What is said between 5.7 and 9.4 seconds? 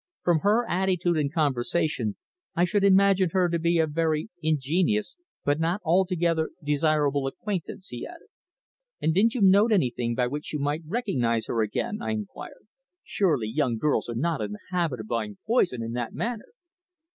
altogether desirable acquaintance," he added. "And didn't